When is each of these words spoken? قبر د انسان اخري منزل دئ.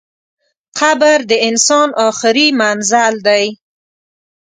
قبر 0.79 1.17
د 1.29 1.31
انسان 1.47 1.89
اخري 2.09 2.47
منزل 2.59 3.13
دئ. 3.27 3.45